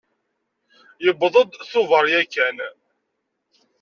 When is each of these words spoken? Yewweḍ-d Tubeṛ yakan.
Yewweḍ-d 1.03 1.51
Tubeṛ 1.71 2.05
yakan. 2.13 2.57